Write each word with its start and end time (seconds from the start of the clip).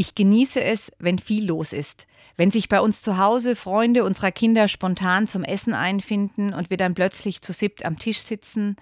Ich 0.00 0.14
genieße 0.14 0.64
es, 0.64 0.90
wenn 0.98 1.18
viel 1.18 1.46
los 1.46 1.74
ist. 1.74 2.06
Wenn 2.38 2.50
sich 2.50 2.70
bei 2.70 2.80
uns 2.80 3.02
zu 3.02 3.18
Hause 3.18 3.54
Freunde 3.54 4.02
unserer 4.02 4.32
Kinder 4.32 4.66
spontan 4.66 5.28
zum 5.28 5.44
Essen 5.44 5.74
einfinden 5.74 6.54
und 6.54 6.70
wir 6.70 6.78
dann 6.78 6.94
plötzlich 6.94 7.42
zu 7.42 7.52
siebt 7.52 7.84
am 7.84 7.98
Tisch 7.98 8.20
sitzen. 8.20 8.76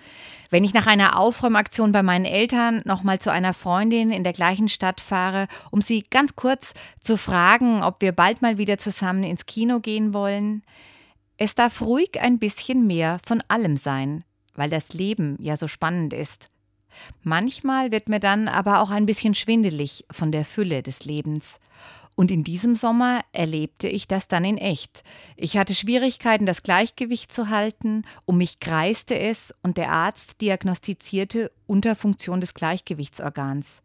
Wenn 0.50 0.62
ich 0.62 0.74
nach 0.74 0.86
einer 0.86 1.18
Aufräumaktion 1.18 1.90
bei 1.90 2.04
meinen 2.04 2.24
Eltern 2.24 2.82
nochmal 2.84 3.18
zu 3.18 3.32
einer 3.32 3.52
Freundin 3.52 4.12
in 4.12 4.22
der 4.22 4.32
gleichen 4.32 4.68
Stadt 4.68 5.00
fahre, 5.00 5.48
um 5.72 5.82
sie 5.82 6.04
ganz 6.08 6.36
kurz 6.36 6.72
zu 7.00 7.16
fragen, 7.16 7.82
ob 7.82 8.00
wir 8.00 8.12
bald 8.12 8.40
mal 8.40 8.56
wieder 8.56 8.78
zusammen 8.78 9.24
ins 9.24 9.44
Kino 9.44 9.80
gehen 9.80 10.14
wollen. 10.14 10.62
Es 11.36 11.56
darf 11.56 11.80
ruhig 11.80 12.20
ein 12.20 12.38
bisschen 12.38 12.86
mehr 12.86 13.18
von 13.26 13.42
allem 13.48 13.76
sein, 13.76 14.22
weil 14.54 14.70
das 14.70 14.92
Leben 14.92 15.36
ja 15.40 15.56
so 15.56 15.66
spannend 15.66 16.12
ist. 16.12 16.48
Manchmal 17.22 17.92
wird 17.92 18.08
mir 18.08 18.20
dann 18.20 18.48
aber 18.48 18.80
auch 18.80 18.90
ein 18.90 19.06
bisschen 19.06 19.34
schwindelig 19.34 20.04
von 20.10 20.32
der 20.32 20.44
Fülle 20.44 20.82
des 20.82 21.04
Lebens. 21.04 21.58
Und 22.18 22.32
in 22.32 22.42
diesem 22.42 22.74
Sommer 22.74 23.20
erlebte 23.32 23.86
ich 23.86 24.08
das 24.08 24.26
dann 24.26 24.44
in 24.44 24.58
echt. 24.58 25.04
Ich 25.36 25.56
hatte 25.56 25.72
Schwierigkeiten, 25.72 26.46
das 26.46 26.64
Gleichgewicht 26.64 27.32
zu 27.32 27.48
halten, 27.48 28.02
um 28.24 28.38
mich 28.38 28.58
kreiste 28.58 29.16
es 29.16 29.54
und 29.62 29.76
der 29.76 29.92
Arzt 29.92 30.40
diagnostizierte 30.40 31.52
Unterfunktion 31.68 32.40
des 32.40 32.54
Gleichgewichtsorgans. 32.54 33.82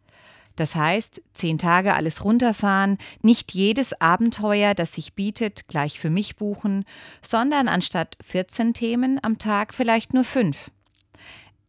Das 0.56 0.76
heißt, 0.76 1.22
zehn 1.34 1.60
Tage 1.60 1.94
alles 1.94 2.24
runterfahren, 2.24 2.98
nicht 3.22 3.54
jedes 3.54 4.00
Abenteuer, 4.02 4.74
das 4.74 4.94
sich 4.94 5.14
bietet, 5.14 5.68
gleich 5.68 6.00
für 6.00 6.10
mich 6.10 6.36
buchen, 6.36 6.86
sondern 7.22 7.68
anstatt 7.68 8.18
14 8.24 8.74
Themen 8.74 9.20
am 9.24 9.38
Tag 9.38 9.74
vielleicht 9.74 10.14
nur 10.16 10.24
fünf. 10.24 10.72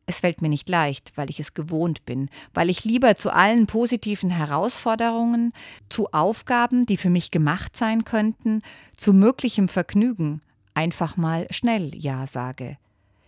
Es 0.07 0.21
fällt 0.21 0.43
mir 0.43 0.49
nicht 0.49 0.69
leicht, 0.69 1.13
weil 1.17 1.31
ich 1.31 1.41
es 1.41 1.55
gewohnt 1.55 2.05
bin, 2.05 2.29
weil 2.53 2.69
ich 2.69 2.85
lieber 2.85 3.17
zu 3.17 3.33
allen 3.33 3.67
positiven 3.67 4.31
Herausforderungen, 4.31 5.53
zu 5.89 6.13
Aufgaben, 6.13 6.85
die 6.85 6.99
für 6.99 7.11
mich 7.11 7.31
gemacht 7.31 7.77
sein 7.77 8.05
könnten, 8.05 8.63
zu 8.97 9.13
möglichem 9.13 9.69
Vergnügen 9.69 10.43
einfach 10.75 11.17
mal 11.17 11.47
schnell 11.51 11.95
Ja 11.97 12.27
sage. 12.27 12.77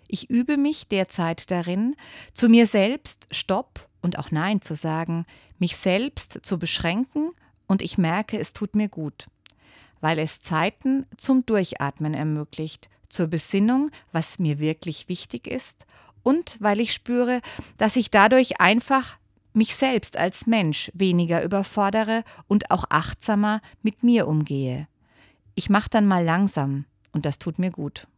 Ich 0.08 0.30
übe 0.30 0.56
mich 0.56 0.86
derzeit 0.88 1.50
darin, 1.50 1.97
zu 2.34 2.48
mir 2.48 2.66
selbst 2.66 3.27
Stopp 3.30 3.88
und 4.02 4.19
auch 4.19 4.30
Nein 4.30 4.60
zu 4.60 4.74
sagen, 4.74 5.24
mich 5.58 5.77
selbst 5.77 6.41
zu 6.42 6.58
beschränken 6.58 7.30
und 7.66 7.82
ich 7.82 7.98
merke, 7.98 8.38
es 8.38 8.52
tut 8.52 8.77
mir 8.77 8.88
gut, 8.88 9.27
weil 10.00 10.19
es 10.19 10.42
Zeiten 10.42 11.06
zum 11.16 11.47
Durchatmen 11.47 12.14
ermöglicht, 12.14 12.88
zur 13.08 13.28
Besinnung, 13.28 13.91
was 14.12 14.38
mir 14.38 14.58
wirklich 14.58 15.08
wichtig 15.08 15.47
ist 15.47 15.86
und 16.27 16.56
weil 16.58 16.80
ich 16.80 16.92
spüre, 16.92 17.41
dass 17.78 17.94
ich 17.94 18.10
dadurch 18.10 18.60
einfach 18.60 19.16
mich 19.52 19.77
selbst 19.77 20.16
als 20.16 20.48
Mensch 20.48 20.91
weniger 20.92 21.44
überfordere 21.44 22.24
und 22.48 22.72
auch 22.72 22.84
achtsamer 22.91 23.60
mit 23.82 24.02
mir 24.02 24.27
umgehe. 24.27 24.88
Ich 25.54 25.70
mache 25.70 25.88
dann 25.88 26.04
mal 26.04 26.24
langsam 26.24 26.84
und 27.12 27.24
das 27.24 27.38
tut 27.38 27.60
mir 27.60 27.70
gut. 27.70 28.08